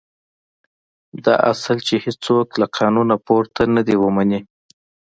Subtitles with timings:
[1.25, 4.39] دا اصل چې هېڅوک له قانونه پورته نه دی ومني.